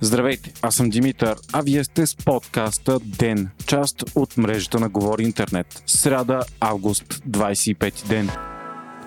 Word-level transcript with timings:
Здравейте, 0.00 0.52
аз 0.62 0.74
съм 0.74 0.90
Димитър, 0.90 1.36
а 1.52 1.62
вие 1.62 1.84
сте 1.84 2.06
с 2.06 2.16
подкаста 2.16 2.98
ДЕН, 3.00 3.50
част 3.66 4.04
от 4.14 4.36
мрежата 4.36 4.80
на 4.80 4.88
Говори 4.88 5.22
Интернет. 5.22 5.82
Сряда, 5.86 6.42
август, 6.60 7.04
25 7.04 8.08
ден. 8.08 8.30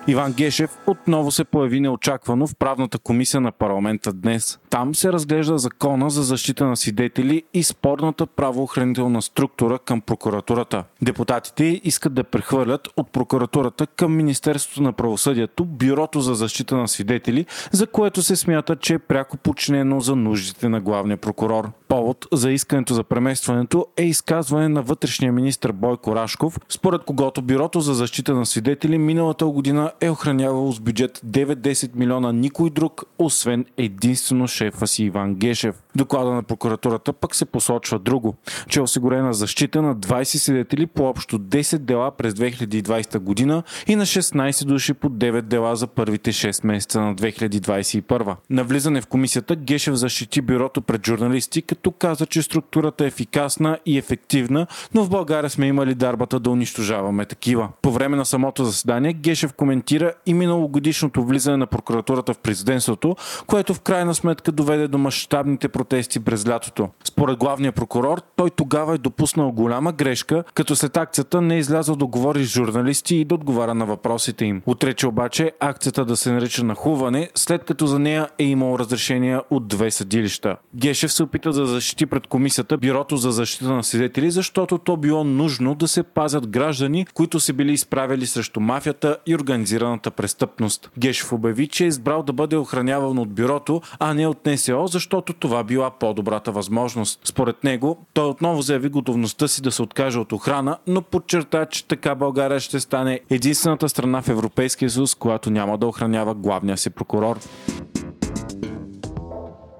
Иван 0.08 0.32
Гешев 0.32 0.70
отново 0.86 1.30
се 1.30 1.44
появи 1.44 1.80
неочаквано 1.80 2.46
в 2.46 2.56
правната 2.56 2.98
комисия 2.98 3.40
на 3.40 3.52
парламента 3.52 4.12
днес. 4.12 4.58
Там 4.76 4.94
се 4.94 5.12
разглежда 5.12 5.58
закона 5.58 6.10
за 6.10 6.22
защита 6.22 6.66
на 6.66 6.76
свидетели 6.76 7.42
и 7.54 7.62
спорната 7.62 8.26
правоохранителна 8.26 9.22
структура 9.22 9.78
към 9.78 10.00
прокуратурата. 10.00 10.84
Депутатите 11.02 11.80
искат 11.84 12.14
да 12.14 12.24
прехвърлят 12.24 12.88
от 12.96 13.10
прокуратурата 13.10 13.86
към 13.86 14.16
Министерството 14.16 14.82
на 14.82 14.92
правосъдието 14.92 15.64
Бюрото 15.64 16.20
за 16.20 16.34
защита 16.34 16.76
на 16.76 16.88
свидетели, 16.88 17.46
за 17.72 17.86
което 17.86 18.22
се 18.22 18.36
смята, 18.36 18.76
че 18.76 18.94
е 18.94 18.98
пряко 18.98 19.36
подчинено 19.36 20.00
за 20.00 20.16
нуждите 20.16 20.68
на 20.68 20.80
главния 20.80 21.16
прокурор. 21.16 21.70
Повод 21.88 22.26
за 22.32 22.50
искането 22.50 22.94
за 22.94 23.04
преместването 23.04 23.86
е 23.96 24.02
изказване 24.02 24.68
на 24.68 24.82
вътрешния 24.82 25.32
министр 25.32 25.72
Бойко 25.72 26.16
Рашков, 26.16 26.58
според 26.68 27.04
когото 27.04 27.42
Бюрото 27.42 27.80
за 27.80 27.94
защита 27.94 28.34
на 28.34 28.46
свидетели 28.46 28.98
миналата 28.98 29.46
година 29.46 29.92
е 30.00 30.10
охранявало 30.10 30.72
с 30.72 30.80
бюджет 30.80 31.20
9-10 31.26 31.90
милиона 31.94 32.32
никой 32.32 32.70
друг, 32.70 33.04
освен 33.18 33.64
единствено 33.76 34.48
шефа 34.66 34.86
си 34.86 35.04
Иван 35.04 35.34
Гешев. 35.34 35.74
Доклада 35.96 36.30
на 36.30 36.42
прокуратурата 36.42 37.12
пък 37.12 37.34
се 37.34 37.44
посочва 37.44 37.98
друго, 37.98 38.34
че 38.68 38.78
е 38.78 38.82
осигурена 38.82 39.34
защита 39.34 39.82
на 39.82 39.96
20 39.96 40.24
свидетели 40.24 40.86
по 40.86 41.04
общо 41.04 41.38
10 41.38 41.78
дела 41.78 42.10
през 42.10 42.34
2020 42.34 43.18
година 43.18 43.62
и 43.86 43.96
на 43.96 44.06
16 44.06 44.64
души 44.64 44.94
по 44.94 45.10
9 45.10 45.42
дела 45.42 45.76
за 45.76 45.86
първите 45.86 46.32
6 46.32 46.66
месеца 46.66 47.00
на 47.00 47.14
2021. 47.14 48.36
На 48.50 48.64
влизане 48.64 49.00
в 49.00 49.06
комисията 49.06 49.56
Гешев 49.56 49.94
защити 49.94 50.40
бюрото 50.40 50.80
пред 50.82 51.06
журналисти, 51.06 51.62
като 51.62 51.90
каза, 51.90 52.26
че 52.26 52.42
структурата 52.42 53.04
е 53.04 53.06
ефикасна 53.06 53.78
и 53.86 53.98
ефективна, 53.98 54.66
но 54.94 55.04
в 55.04 55.10
България 55.10 55.50
сме 55.50 55.66
имали 55.66 55.94
дарбата 55.94 56.40
да 56.40 56.50
унищожаваме 56.50 57.24
такива. 57.24 57.68
По 57.82 57.92
време 57.92 58.16
на 58.16 58.24
самото 58.24 58.64
заседание 58.64 59.12
Гешев 59.12 59.52
коментира 59.52 60.12
и 60.26 60.34
миналогодишното 60.34 61.24
влизане 61.24 61.56
на 61.56 61.66
прокуратурата 61.66 62.34
в 62.34 62.38
президентството, 62.38 63.16
което 63.46 63.74
в 63.74 63.80
крайна 63.80 64.14
сметка 64.14 64.45
доведе 64.52 64.88
до 64.88 64.98
мащабните 64.98 65.68
протести 65.68 66.20
през 66.20 66.48
лятото. 66.48 66.88
Според 67.04 67.38
главния 67.38 67.72
прокурор, 67.72 68.22
той 68.36 68.50
тогава 68.50 68.94
е 68.94 68.98
допуснал 68.98 69.52
голяма 69.52 69.92
грешка, 69.92 70.44
като 70.54 70.76
след 70.76 70.96
акцията 70.96 71.40
не 71.40 71.54
е 71.54 71.58
излязъл 71.58 71.96
да 71.96 72.06
говори 72.06 72.44
с 72.44 72.48
журналисти 72.48 73.16
и 73.16 73.24
да 73.24 73.34
отговаря 73.34 73.74
на 73.74 73.86
въпросите 73.86 74.44
им. 74.44 74.62
Отрече 74.66 75.06
обаче 75.06 75.52
акцията 75.60 76.04
да 76.04 76.16
се 76.16 76.32
нарича 76.32 76.64
нахуване, 76.64 77.30
след 77.34 77.64
като 77.64 77.86
за 77.86 77.98
нея 77.98 78.28
е 78.38 78.44
имал 78.44 78.78
разрешения 78.78 79.42
от 79.50 79.68
две 79.68 79.90
съдилища. 79.90 80.56
Гешев 80.74 81.12
се 81.12 81.22
опита 81.22 81.52
да 81.52 81.66
защити 81.66 82.06
пред 82.06 82.26
комисията 82.26 82.76
Бюрото 82.76 83.16
за 83.16 83.30
защита 83.30 83.72
на 83.72 83.84
свидетели, 83.84 84.30
защото 84.30 84.78
то 84.78 84.96
било 84.96 85.24
нужно 85.24 85.74
да 85.74 85.88
се 85.88 86.02
пазят 86.02 86.48
граждани, 86.48 87.06
които 87.14 87.40
се 87.40 87.52
били 87.52 87.72
изправили 87.72 88.26
срещу 88.26 88.60
мафията 88.60 89.16
и 89.26 89.34
организираната 89.34 90.10
престъпност. 90.10 90.90
Гешев 90.98 91.32
обяви, 91.32 91.68
че 91.68 91.84
е 91.84 91.86
избрал 91.86 92.22
да 92.22 92.32
бъде 92.32 92.56
охраняван 92.56 93.18
от 93.18 93.34
бюрото, 93.34 93.80
а 93.98 94.14
не 94.14 94.26
от 94.26 94.35
НСО, 94.46 94.86
защото 94.86 95.32
това 95.32 95.64
била 95.64 95.90
по-добрата 95.90 96.52
възможност. 96.52 97.20
Според 97.24 97.64
него, 97.64 98.06
той 98.12 98.26
отново 98.26 98.62
заяви 98.62 98.88
готовността 98.88 99.48
си 99.48 99.62
да 99.62 99.72
се 99.72 99.82
откаже 99.82 100.18
от 100.18 100.32
охрана, 100.32 100.78
но 100.86 101.02
подчерта, 101.02 101.66
че 101.66 101.88
така 101.88 102.14
България 102.14 102.60
ще 102.60 102.80
стане 102.80 103.20
единствената 103.30 103.88
страна 103.88 104.22
в 104.22 104.28
Европейския 104.28 104.90
съюз, 104.90 105.14
която 105.14 105.50
няма 105.50 105.78
да 105.78 105.86
охранява 105.86 106.34
главния 106.34 106.76
си 106.76 106.90
прокурор. 106.90 107.38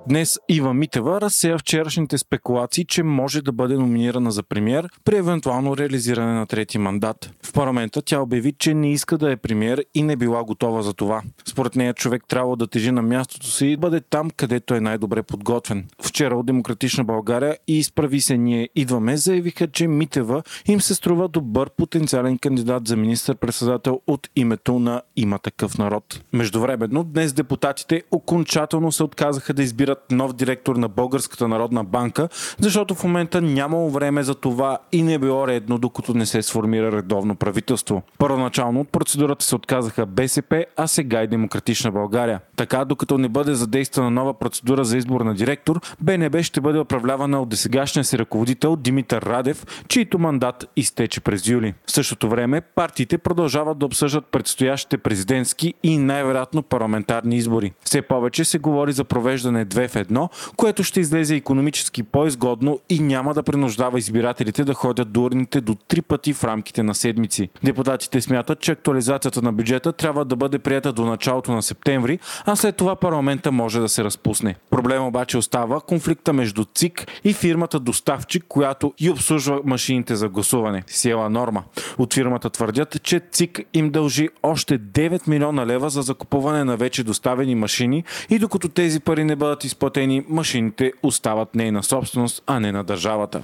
Днес 0.08 0.38
Ива 0.48 0.74
Митева 0.74 1.20
разсея 1.20 1.58
вчерашните 1.58 2.18
спекулации, 2.18 2.84
че 2.84 3.02
може 3.02 3.42
да 3.42 3.52
бъде 3.52 3.74
номинирана 3.74 4.30
за 4.30 4.42
премьер 4.42 4.88
при 5.04 5.16
евентуално 5.16 5.76
реализиране 5.76 6.32
на 6.32 6.46
трети 6.46 6.78
мандат. 6.78 7.30
В 7.42 7.52
парламента 7.52 8.02
тя 8.02 8.20
обяви, 8.20 8.52
че 8.52 8.74
не 8.74 8.92
иска 8.92 9.18
да 9.18 9.32
е 9.32 9.36
премьер 9.36 9.84
и 9.94 10.02
не 10.02 10.16
била 10.16 10.44
готова 10.44 10.82
за 10.82 10.92
това. 10.92 11.22
Според 11.48 11.76
нея 11.76 11.94
човек 11.94 12.22
трябва 12.28 12.56
да 12.56 12.66
тежи 12.66 12.90
на 12.90 13.02
мястото 13.02 13.46
си 13.46 13.66
и 13.66 13.76
бъде 13.76 14.00
там, 14.00 14.30
където 14.30 14.74
е 14.74 14.80
най-добре 14.80 15.22
подготвен. 15.22 15.84
Вчера 16.02 16.36
от 16.36 16.46
Демократична 16.46 17.04
България 17.04 17.56
и 17.68 17.78
изправи 17.78 18.20
се 18.20 18.36
ние 18.36 18.68
идваме 18.74 19.16
заявиха, 19.16 19.68
че 19.68 19.88
Митева 19.88 20.42
им 20.66 20.80
се 20.80 20.94
струва 20.94 21.28
добър 21.28 21.70
потенциален 21.70 22.38
кандидат 22.38 22.88
за 22.88 22.96
министър-председател 22.96 24.00
от 24.06 24.28
името 24.36 24.78
на 24.78 25.02
има 25.16 25.38
такъв 25.38 25.78
народ. 25.78 26.20
Междувременно 26.32 27.04
днес 27.04 27.32
депутатите 27.32 28.02
окончателно 28.10 28.92
се 28.92 29.02
отказаха 29.02 29.54
да 29.54 29.62
избират 29.62 29.95
нов 30.10 30.32
директор 30.32 30.76
на 30.76 30.88
Българската 30.88 31.48
народна 31.48 31.84
банка, 31.84 32.28
защото 32.58 32.94
в 32.94 33.04
момента 33.04 33.40
нямало 33.40 33.90
време 33.90 34.22
за 34.22 34.34
това 34.34 34.78
и 34.92 35.02
не 35.02 35.18
било 35.18 35.48
редно, 35.48 35.78
докато 35.78 36.14
не 36.14 36.26
се 36.26 36.42
сформира 36.42 36.92
редовно 36.92 37.36
правителство. 37.36 38.02
Първоначално 38.18 38.80
от 38.80 38.88
процедурата 38.88 39.44
се 39.44 39.54
отказаха 39.54 40.06
БСП, 40.06 40.64
а 40.76 40.86
сега 40.86 41.22
и 41.22 41.26
Демократична 41.26 41.92
България. 41.92 42.40
Така, 42.56 42.84
докато 42.84 43.18
не 43.18 43.28
бъде 43.28 43.54
задействана 43.54 44.10
нова 44.10 44.34
процедура 44.34 44.84
за 44.84 44.96
избор 44.96 45.20
на 45.20 45.34
директор, 45.34 45.80
БНБ 46.00 46.42
ще 46.42 46.60
бъде 46.60 46.78
управлявана 46.78 47.42
от 47.42 47.48
десегашния 47.48 48.04
си 48.04 48.18
ръководител 48.18 48.76
Димитър 48.76 49.22
Радев, 49.22 49.66
чийто 49.88 50.18
мандат 50.18 50.64
изтече 50.76 51.20
през 51.20 51.48
юли. 51.48 51.74
В 51.86 51.92
същото 51.92 52.28
време 52.28 52.60
партиите 52.60 53.18
продължават 53.18 53.78
да 53.78 53.86
обсъждат 53.86 54.26
предстоящите 54.26 54.98
президентски 54.98 55.74
и 55.82 55.98
най-вероятно 55.98 56.62
парламентарни 56.62 57.36
избори. 57.36 57.72
Все 57.84 58.02
повече 58.02 58.44
се 58.44 58.58
говори 58.58 58.92
за 58.92 59.04
провеждане 59.04 59.64
две 59.64 59.85
в 59.88 59.96
едно, 59.96 60.28
което 60.56 60.84
ще 60.84 61.00
излезе 61.00 61.36
економически 61.36 62.02
по-изгодно 62.02 62.80
и 62.88 63.00
няма 63.00 63.34
да 63.34 63.42
принуждава 63.42 63.98
избирателите 63.98 64.64
да 64.64 64.74
ходят 64.74 65.12
до 65.12 65.22
урните 65.22 65.60
до 65.60 65.74
три 65.74 66.02
пъти 66.02 66.32
в 66.32 66.44
рамките 66.44 66.82
на 66.82 66.94
седмици. 66.94 67.48
Депутатите 67.64 68.20
смятат, 68.20 68.60
че 68.60 68.72
актуализацията 68.72 69.42
на 69.42 69.52
бюджета 69.52 69.92
трябва 69.92 70.24
да 70.24 70.36
бъде 70.36 70.58
прията 70.58 70.92
до 70.92 71.04
началото 71.04 71.52
на 71.52 71.62
септември, 71.62 72.18
а 72.44 72.56
след 72.56 72.76
това 72.76 72.96
парламента 72.96 73.52
може 73.52 73.80
да 73.80 73.88
се 73.88 74.04
разпусне. 74.04 74.56
Проблем 74.70 75.04
обаче 75.06 75.38
остава 75.38 75.80
конфликта 75.80 76.32
между 76.32 76.64
ЦИК 76.74 77.06
и 77.24 77.32
фирмата 77.32 77.80
доставчик, 77.80 78.44
която 78.48 78.94
и 78.98 79.10
обслужва 79.10 79.60
машините 79.64 80.16
за 80.16 80.28
гласуване. 80.28 80.82
Сиела 80.86 81.30
норма. 81.30 81.62
От 81.98 82.14
фирмата 82.14 82.50
твърдят, 82.50 83.02
че 83.02 83.20
ЦИК 83.30 83.60
им 83.74 83.90
дължи 83.90 84.28
още 84.42 84.78
9 84.78 85.28
милиона 85.28 85.66
лева 85.66 85.90
за 85.90 86.02
закупуване 86.02 86.64
на 86.64 86.76
вече 86.76 87.04
доставени 87.04 87.54
машини 87.54 88.04
и 88.30 88.38
докато 88.38 88.68
тези 88.68 89.00
пари 89.00 89.24
не 89.24 89.36
бъдат 89.36 89.64
изплатени, 89.64 89.75
машините 90.28 90.92
остават 91.02 91.54
нейна 91.54 91.82
собственост, 91.82 92.42
а 92.46 92.60
не 92.60 92.72
на 92.72 92.84
държавата. 92.84 93.42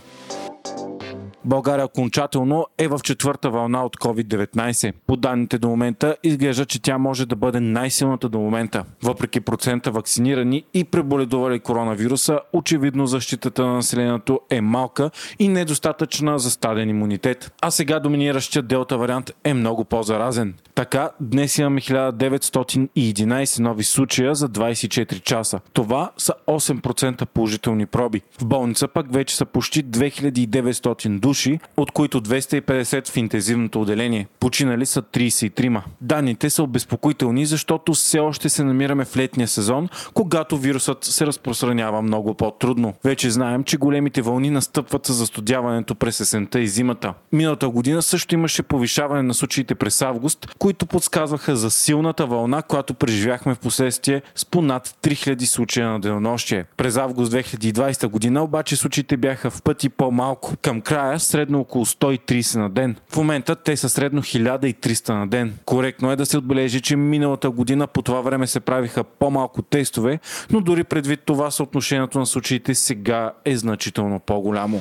България 1.44 1.84
окончателно 1.84 2.66
е 2.78 2.88
в 2.88 3.00
четвърта 3.02 3.50
вълна 3.50 3.84
от 3.84 3.96
COVID-19. 3.96 4.92
По 5.06 5.16
данните 5.16 5.58
до 5.58 5.68
момента 5.68 6.16
изглежда, 6.22 6.64
че 6.64 6.82
тя 6.82 6.98
може 6.98 7.26
да 7.26 7.36
бъде 7.36 7.60
най-силната 7.60 8.28
до 8.28 8.38
момента. 8.38 8.84
Въпреки 9.02 9.40
процента 9.40 9.90
вакцинирани 9.90 10.64
и 10.74 10.84
преболедували 10.84 11.60
коронавируса, 11.60 12.40
очевидно 12.52 13.06
защитата 13.06 13.66
на 13.66 13.74
населението 13.74 14.40
е 14.50 14.60
малка 14.60 15.10
и 15.38 15.48
недостатъчна 15.48 16.38
за 16.38 16.50
стаден 16.50 16.88
имунитет. 16.88 17.52
А 17.62 17.70
сега 17.70 18.00
доминиращия 18.00 18.62
делта 18.62 18.98
вариант 18.98 19.30
е 19.44 19.54
много 19.54 19.84
по-заразен. 19.84 20.54
Така, 20.74 21.10
днес 21.20 21.58
имаме 21.58 21.80
1911 21.80 23.58
нови 23.58 23.84
случая 23.84 24.34
за 24.34 24.48
24 24.48 25.22
часа. 25.22 25.60
Това 25.72 26.10
са 26.16 26.32
8% 26.46 27.26
положителни 27.26 27.86
проби. 27.86 28.22
В 28.40 28.44
болница 28.44 28.88
пък 28.88 29.12
вече 29.12 29.36
са 29.36 29.44
почти 29.44 29.84
2900 29.84 31.18
души, 31.18 31.31
от 31.76 31.90
които 31.90 32.20
250 32.22 33.08
в 33.08 33.16
интензивното 33.16 33.80
отделение. 33.80 34.26
Починали 34.40 34.86
са 34.86 35.02
33. 35.02 35.82
Данните 36.00 36.50
са 36.50 36.62
обезпокоителни, 36.62 37.46
защото 37.46 37.92
все 37.92 38.18
още 38.18 38.48
се 38.48 38.64
намираме 38.64 39.04
в 39.04 39.16
летния 39.16 39.48
сезон, 39.48 39.88
когато 40.14 40.58
вирусът 40.58 41.04
се 41.04 41.26
разпространява 41.26 42.02
много 42.02 42.34
по-трудно. 42.34 42.94
Вече 43.04 43.30
знаем, 43.30 43.64
че 43.64 43.76
големите 43.76 44.22
вълни 44.22 44.50
настъпват 44.50 45.06
с 45.06 45.12
застудяването 45.12 45.94
през 45.94 46.20
есента 46.20 46.60
и 46.60 46.68
зимата. 46.68 47.14
Миналата 47.32 47.68
година 47.68 48.02
също 48.02 48.34
имаше 48.34 48.62
повишаване 48.62 49.22
на 49.22 49.34
случаите 49.34 49.74
през 49.74 50.02
август, 50.02 50.54
които 50.58 50.86
подсказваха 50.86 51.56
за 51.56 51.70
силната 51.70 52.26
вълна, 52.26 52.62
която 52.62 52.94
преживяхме 52.94 53.54
в 53.54 53.58
последствие 53.58 54.22
с 54.34 54.44
понад 54.44 54.94
3000 55.02 55.44
случая 55.44 55.90
на 55.90 56.00
денонощие. 56.00 56.64
През 56.76 56.96
август 56.96 57.32
2020 57.32 58.06
година 58.06 58.42
обаче 58.42 58.76
случаите 58.76 59.16
бяха 59.16 59.50
в 59.50 59.62
пъти 59.62 59.88
по-малко. 59.88 60.54
Към 60.62 60.80
края 60.80 61.20
средно 61.22 61.60
около 61.60 61.86
130 61.86 62.58
на 62.58 62.70
ден. 62.70 62.96
В 63.08 63.16
момента 63.16 63.56
те 63.56 63.76
са 63.76 63.88
средно 63.88 64.22
1300 64.22 65.08
на 65.14 65.26
ден. 65.26 65.58
Коректно 65.64 66.10
е 66.10 66.16
да 66.16 66.26
се 66.26 66.38
отбележи, 66.38 66.80
че 66.80 66.96
миналата 66.96 67.50
година 67.50 67.86
по 67.86 68.02
това 68.02 68.20
време 68.20 68.46
се 68.46 68.60
правиха 68.60 69.04
по-малко 69.04 69.62
тестове, 69.62 70.18
но 70.50 70.60
дори 70.60 70.84
предвид 70.84 71.20
това 71.24 71.50
съотношението 71.50 72.18
на 72.18 72.26
случаите 72.26 72.74
сега 72.74 73.32
е 73.44 73.56
значително 73.56 74.20
по-голямо. 74.20 74.80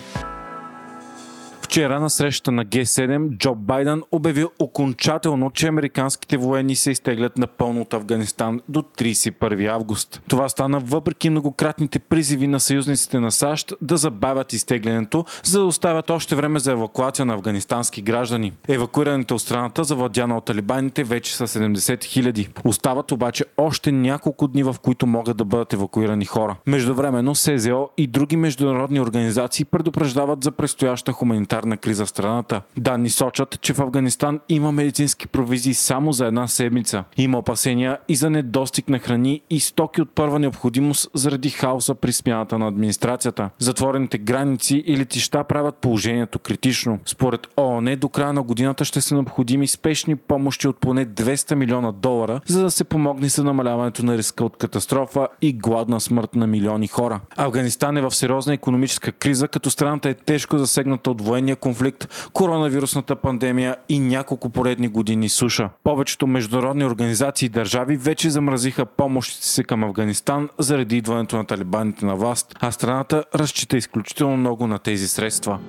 Вчера 1.71 2.00
на 2.00 2.09
срещата 2.09 2.51
на 2.51 2.65
Г7 2.65 3.38
Джо 3.38 3.56
Байден 3.56 4.03
обяви 4.12 4.45
окончателно, 4.59 5.51
че 5.51 5.68
американските 5.68 6.38
военни 6.38 6.75
се 6.75 6.91
изтеглят 6.91 7.38
напълно 7.38 7.81
от 7.81 7.94
Афганистан 7.94 8.62
до 8.69 8.81
31 8.81 9.68
август. 9.68 10.21
Това 10.27 10.50
стана 10.50 10.79
въпреки 10.79 11.29
многократните 11.29 12.00
призиви 12.00 12.47
на 12.47 12.59
съюзниците 12.59 13.19
на 13.19 13.31
САЩ 13.31 13.73
да 13.81 13.97
забавят 13.97 14.53
изтеглянето, 14.53 15.25
за 15.44 15.59
да 15.59 15.65
оставят 15.65 16.09
още 16.09 16.35
време 16.35 16.59
за 16.59 16.71
евакуация 16.71 17.25
на 17.25 17.33
афганистански 17.33 18.01
граждани. 18.01 18.53
Евакуираните 18.68 19.33
от 19.33 19.41
страната, 19.41 19.83
завладяна 19.83 20.38
от 20.38 20.45
талибаните, 20.45 21.03
вече 21.03 21.35
са 21.35 21.47
70 21.47 22.03
хиляди. 22.03 22.50
Остават 22.63 23.12
обаче 23.12 23.45
още 23.57 23.91
няколко 23.91 24.47
дни, 24.47 24.63
в 24.63 24.75
които 24.81 25.07
могат 25.07 25.38
да 25.38 25.45
бъдат 25.45 25.73
евакуирани 25.73 26.25
хора. 26.25 26.56
Междувременно 26.68 27.35
СЗО 27.35 27.89
и 27.97 28.07
други 28.07 28.38
международни 28.38 29.01
организации 29.01 29.65
предупреждават 29.65 30.44
за 30.44 30.51
предстояща 30.51 31.12
хуманитарна 31.12 31.61
криза 31.78 32.06
в 32.06 32.10
страната. 32.10 32.62
Данни 32.78 33.10
сочат, 33.10 33.62
че 33.62 33.74
в 33.74 33.81
Афганистан 33.81 34.40
има 34.50 34.72
медицински 34.72 35.28
провизии 35.28 35.74
само 35.74 36.12
за 36.12 36.25
една 36.25 36.48
седмица. 36.48 37.04
Има 37.18 37.38
опасения 37.38 37.98
и 38.08 38.16
за 38.16 38.30
недостиг 38.30 38.90
на 38.90 39.00
храни 39.00 39.42
и 39.50 39.60
стоки 39.60 40.02
от 40.02 40.12
първа 40.16 40.40
необходимост 40.40 41.10
заради 41.13 41.50
хаоса 41.50 41.96
при 41.96 42.12
смяната 42.12 42.60
на 42.60 42.68
администрацията. 42.68 43.50
Затворените 43.60 44.18
граници 44.18 44.84
и 44.86 44.98
летища 44.98 45.44
правят 45.44 45.75
положението 45.75 46.40
критично. 46.40 47.00
Според 47.06 47.48
ООН 47.58 47.96
до 47.96 48.10
края 48.10 48.34
на 48.34 48.44
годината 48.44 48.86
ще 48.86 49.02
са 49.02 49.16
необходими 49.16 49.68
спешни 49.68 50.16
помощи 50.16 50.68
от 50.68 50.78
поне 50.78 51.06
200 51.06 51.56
милиона 51.56 51.92
долара, 51.92 52.42
за 52.46 52.64
да 52.64 52.72
се 52.72 52.84
помогне 52.84 53.30
за 53.30 53.44
намаляването 53.44 54.06
на 54.06 54.18
риска 54.18 54.46
от 54.46 54.57
катастрофа 54.57 55.28
и 55.42 55.54
гладна 55.54 56.00
смърт 56.02 56.36
на 56.36 56.48
милиони 56.48 56.88
хора. 56.88 57.19
Афганистан 57.38 57.98
е 57.98 58.02
в 58.02 58.12
сериозна 58.12 58.54
економическа 58.54 59.12
криза, 59.12 59.48
като 59.48 59.69
страната 59.69 60.10
е 60.10 60.14
тежко 60.14 60.57
засегната 60.57 61.12
от 61.12 61.22
военния 61.51 61.56
конфликт, 61.56 62.30
коронавирусната 62.33 63.15
пандемия 63.15 63.75
и 63.89 64.00
няколко 64.00 64.50
поредни 64.50 64.88
години 64.88 65.30
суша. 65.30 65.69
Повечето 65.83 66.27
международни 66.27 66.86
организации 66.86 67.45
и 67.45 67.50
държави 67.50 67.98
вече 67.98 68.30
замразиха 68.30 68.86
помощите 68.86 69.45
си 69.45 69.63
към 69.63 69.83
Афганистан 69.83 70.50
заради 70.59 70.98
идването 70.98 71.38
на 71.38 71.45
талибаните 71.45 72.06
на 72.06 72.15
власт, 72.15 72.56
а 72.59 72.71
страната 72.71 73.24
разчита 73.36 73.77
изключително 73.77 74.38
много 74.38 74.68
на 74.68 74.80
тези 74.80 75.07
средства. 75.07 75.59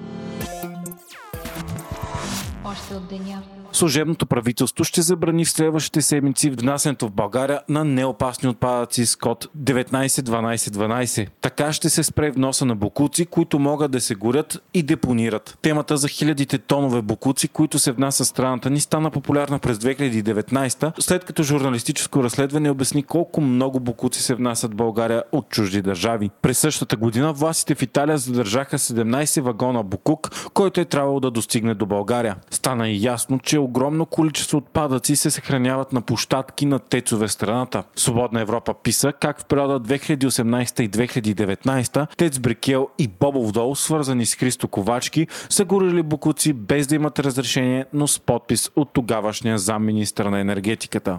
Още 2.72 2.94
от 2.94 3.08
деня 3.08 3.42
служебното 3.72 4.26
правителство 4.26 4.84
ще 4.84 5.02
забрани 5.02 5.44
в 5.44 5.50
следващите 5.50 6.02
седмици 6.02 6.50
внасянето 6.50 7.08
в 7.08 7.12
България 7.12 7.60
на 7.68 7.84
неопасни 7.84 8.48
отпадъци 8.48 9.06
с 9.06 9.16
код 9.16 9.48
191212. 9.58 11.28
Така 11.40 11.72
ще 11.72 11.90
се 11.90 12.02
спре 12.02 12.30
вноса 12.30 12.64
на 12.64 12.76
бокуци, 12.76 13.26
които 13.26 13.58
могат 13.58 13.90
да 13.90 14.00
се 14.00 14.14
горят 14.14 14.62
и 14.74 14.82
депонират. 14.82 15.58
Темата 15.62 15.96
за 15.96 16.08
хилядите 16.08 16.58
тонове 16.58 17.02
бокуци, 17.02 17.48
които 17.48 17.78
се 17.78 17.92
внасят 17.92 18.26
в 18.26 18.30
страната 18.30 18.70
ни, 18.70 18.80
стана 18.80 19.10
популярна 19.10 19.58
през 19.58 19.78
2019, 19.78 21.00
след 21.00 21.24
като 21.24 21.42
журналистическо 21.42 22.24
разследване 22.24 22.70
обясни 22.70 23.02
колко 23.02 23.40
много 23.40 23.80
бокуци 23.80 24.22
се 24.22 24.34
внасят 24.34 24.72
в 24.72 24.76
България 24.76 25.22
от 25.32 25.48
чужди 25.48 25.82
държави. 25.82 26.30
През 26.42 26.58
същата 26.58 26.96
година 26.96 27.32
властите 27.32 27.74
в 27.74 27.82
Италия 27.82 28.18
задържаха 28.18 28.78
17 28.78 29.40
вагона 29.40 29.82
бокук, 29.82 30.50
който 30.54 30.80
е 30.80 30.84
трябвало 30.84 31.20
да 31.20 31.30
достигне 31.30 31.74
до 31.74 31.86
България. 31.86 32.36
Стана 32.62 32.88
и 32.88 33.02
ясно, 33.02 33.38
че 33.38 33.58
огромно 33.58 34.06
количество 34.06 34.58
отпадъци 34.58 35.16
се 35.16 35.30
съхраняват 35.30 35.92
на 35.92 36.00
площадки 36.00 36.66
на 36.66 36.78
тецове 36.78 37.26
в 37.26 37.32
страната. 37.32 37.84
Свободна 37.96 38.40
Европа 38.40 38.74
писа 38.82 39.12
как 39.12 39.40
в 39.40 39.44
периода 39.44 39.80
2018 39.80 40.80
и 40.80 40.90
2019 40.90 42.16
Тец 42.16 42.38
Брикел 42.38 42.88
и 42.98 43.08
Бобов 43.08 43.52
дол, 43.52 43.74
свързани 43.74 44.26
с 44.26 44.34
Христо 44.34 44.68
Ковачки, 44.68 45.26
са 45.48 45.64
горили 45.64 46.02
букуци 46.02 46.52
без 46.52 46.86
да 46.86 46.94
имат 46.94 47.18
разрешение, 47.18 47.86
но 47.92 48.08
с 48.08 48.20
подпис 48.20 48.70
от 48.76 48.92
тогавашния 48.92 49.58
замминистър 49.58 50.26
на 50.26 50.40
енергетиката. 50.40 51.18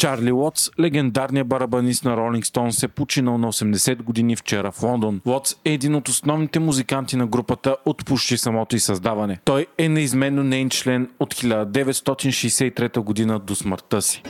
Чарли 0.00 0.32
Уотс, 0.32 0.70
легендарният 0.80 1.48
барабанист 1.48 2.04
на 2.04 2.16
Ролинг 2.16 2.46
Стоун, 2.46 2.72
се 2.72 2.88
починал 2.88 3.38
на 3.38 3.52
80 3.52 4.02
години 4.02 4.36
вчера 4.36 4.72
в 4.72 4.82
Лондон. 4.82 5.20
Уотс 5.26 5.56
е 5.64 5.72
един 5.72 5.94
от 5.94 6.08
основните 6.08 6.58
музиканти 6.58 7.16
на 7.16 7.26
групата 7.26 7.76
от 7.84 8.06
почти 8.06 8.36
самото 8.36 8.76
и 8.76 8.78
създаване. 8.78 9.38
Той 9.44 9.66
е 9.78 9.88
неизменно 9.88 10.42
нейн 10.42 10.70
член 10.70 11.10
от 11.18 11.34
1963 11.34 13.00
година 13.00 13.38
до 13.38 13.54
смъртта 13.54 14.02
си. 14.02 14.22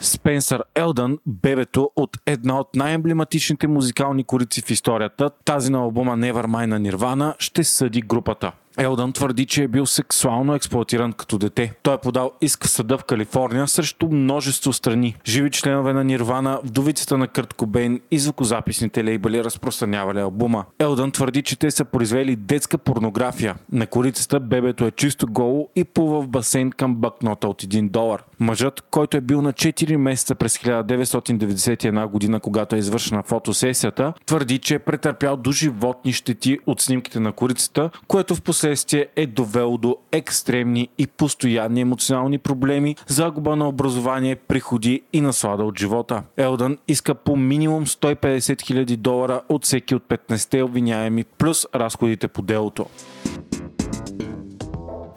Спенсър 0.00 0.64
Елдън, 0.74 1.18
бебето 1.26 1.90
от 1.96 2.18
една 2.26 2.60
от 2.60 2.68
най-емблематичните 2.76 3.66
музикални 3.66 4.24
корици 4.24 4.62
в 4.62 4.70
историята, 4.70 5.30
тази 5.44 5.72
на 5.72 5.78
албума 5.78 6.12
Nevermind 6.12 6.66
на 6.66 6.78
Нирвана, 6.78 7.34
ще 7.38 7.64
съди 7.64 8.02
групата. 8.02 8.52
Елдън 8.78 9.12
твърди, 9.12 9.46
че 9.46 9.62
е 9.62 9.68
бил 9.68 9.86
сексуално 9.86 10.54
експлуатиран 10.54 11.12
като 11.12 11.38
дете. 11.38 11.72
Той 11.82 11.94
е 11.94 11.98
подал 11.98 12.32
иск 12.40 12.64
в 12.64 12.70
съда 12.70 12.98
в 12.98 13.04
Калифорния 13.04 13.68
срещу 13.68 14.08
множество 14.08 14.72
страни. 14.72 15.16
Живи 15.26 15.50
членове 15.50 15.92
на 15.92 16.04
Нирвана, 16.04 16.60
вдовицата 16.64 17.18
на 17.18 17.28
Кърт 17.28 17.54
Кобейн 17.54 18.00
и 18.10 18.18
звукозаписните 18.18 19.04
лейбъли 19.04 19.44
разпространявали 19.44 20.20
албума. 20.20 20.64
Елдън 20.78 21.10
твърди, 21.10 21.42
че 21.42 21.58
те 21.58 21.70
са 21.70 21.84
произвели 21.84 22.36
детска 22.36 22.78
порнография. 22.78 23.54
На 23.72 23.86
корицата 23.86 24.40
бебето 24.40 24.86
е 24.86 24.90
чисто 24.90 25.26
голо 25.26 25.68
и 25.76 25.84
плува 25.84 26.22
в 26.22 26.28
басейн 26.28 26.70
към 26.70 26.94
бакнота 26.94 27.48
от 27.48 27.62
1 27.62 27.90
долар. 27.90 28.22
Мъжът, 28.42 28.80
който 28.80 29.16
е 29.16 29.20
бил 29.20 29.42
на 29.42 29.52
4 29.52 29.96
месеца 29.96 30.34
през 30.34 30.58
1991 30.58 32.06
година, 32.06 32.40
когато 32.40 32.76
е 32.76 32.78
извършена 32.78 33.22
фотосесията, 33.22 34.12
твърди, 34.26 34.58
че 34.58 34.74
е 34.74 34.78
претърпял 34.78 35.36
до 35.36 35.52
животни 35.52 36.12
щети 36.12 36.58
от 36.66 36.80
снимките 36.80 37.20
на 37.20 37.32
корицата, 37.32 37.90
което 38.08 38.34
в 38.34 38.42
последствие 38.42 39.06
е 39.16 39.26
довело 39.26 39.78
до 39.78 39.96
екстремни 40.12 40.88
и 40.98 41.06
постоянни 41.06 41.80
емоционални 41.80 42.38
проблеми, 42.38 42.96
загуба 43.06 43.56
на 43.56 43.68
образование, 43.68 44.36
приходи 44.36 45.02
и 45.12 45.20
наслада 45.20 45.64
от 45.64 45.78
живота. 45.78 46.22
Елдън 46.36 46.78
иска 46.88 47.14
по 47.14 47.36
минимум 47.36 47.86
150 47.86 48.38
000 48.38 48.96
долара 48.96 49.40
от 49.48 49.64
всеки 49.64 49.94
от 49.94 50.02
15 50.02 50.64
обвиняеми, 50.64 51.24
плюс 51.24 51.66
разходите 51.74 52.28
по 52.28 52.42
делото. 52.42 52.86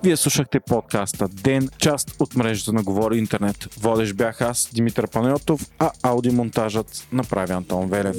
Вие 0.06 0.18
слушахте 0.18 0.60
подкаста 0.60 1.28
Ден, 1.28 1.70
част 1.78 2.16
от 2.20 2.36
мрежата 2.36 2.74
на 2.74 2.84
Говори 2.84 3.18
Интернет. 3.18 3.68
Водещ 3.80 4.14
бях 4.14 4.42
аз, 4.42 4.70
Димитър 4.74 5.08
Панайотов, 5.08 5.62
а 5.80 5.92
аудиомонтажът 6.04 7.08
направи 7.12 7.54
Антон 7.54 7.90
Велев. 7.90 8.16